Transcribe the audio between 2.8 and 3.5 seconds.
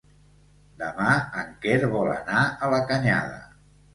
Canyada.